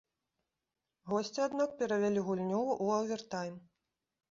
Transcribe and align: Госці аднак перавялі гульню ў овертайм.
Госці 1.11 1.43
аднак 1.47 1.77
перавялі 1.83 2.25
гульню 2.31 2.57
ў 2.57 2.99
овертайм. 2.99 3.55